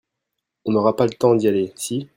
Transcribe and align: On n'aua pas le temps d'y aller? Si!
On 0.65 0.71
n'aua 0.71 0.95
pas 0.95 1.05
le 1.05 1.11
temps 1.13 1.35
d'y 1.35 1.47
aller? 1.47 1.73
Si! 1.75 2.09